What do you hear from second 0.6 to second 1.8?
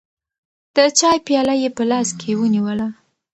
د چای پیاله یې